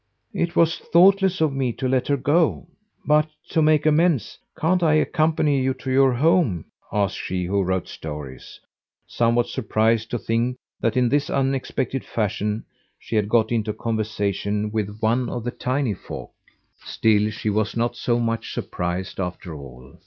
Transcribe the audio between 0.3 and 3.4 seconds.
"It was thoughtless of me to let her go. But